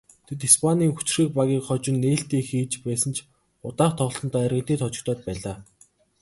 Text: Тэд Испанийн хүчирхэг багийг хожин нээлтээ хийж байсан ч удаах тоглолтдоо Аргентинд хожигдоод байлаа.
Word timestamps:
Тэд 0.27 0.39
Испанийн 0.49 0.93
хүчирхэг 0.93 1.29
багийг 1.39 1.63
хожин 1.67 1.97
нээлтээ 2.03 2.41
хийж 2.49 2.71
байсан 2.85 3.11
ч 3.15 3.17
удаах 3.67 3.93
тоглолтдоо 3.99 4.41
Аргентинд 4.47 4.81
хожигдоод 4.83 5.19
байлаа. 5.25 5.57